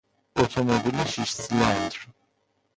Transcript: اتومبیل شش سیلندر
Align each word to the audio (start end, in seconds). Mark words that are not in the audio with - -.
اتومبیل 0.35 0.99
شش 1.11 1.29
سیلندر 1.41 1.97